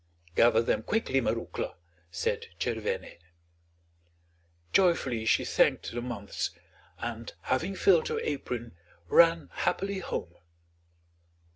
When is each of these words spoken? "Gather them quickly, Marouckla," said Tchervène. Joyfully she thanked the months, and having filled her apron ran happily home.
"Gather 0.33 0.63
them 0.63 0.81
quickly, 0.81 1.21
Marouckla," 1.21 1.75
said 2.09 2.47
Tchervène. 2.59 3.19
Joyfully 4.73 5.25
she 5.25 5.45
thanked 5.45 5.91
the 5.91 6.01
months, 6.01 6.49
and 6.97 7.31
having 7.43 7.75
filled 7.75 8.07
her 8.07 8.19
apron 8.21 8.75
ran 9.09 9.49
happily 9.53 9.99
home. 9.99 10.33